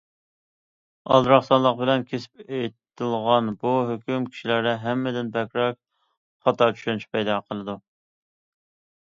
ئالدىراقسانلىق 1.15 1.75
بىلەن 1.81 2.05
كېسىپ 2.13 2.41
ئېيتىلغان 2.55 3.51
بۇ 3.65 3.75
ھۆكۈم 3.91 4.25
كىشىلەردە 4.31 4.75
ھەممىدىن 4.87 5.31
بەكرەك 5.37 5.79
خاتا 6.49 6.71
چۈشەنچە 6.81 7.11
پەيدا 7.19 7.39
قىلىدۇ. 7.47 7.79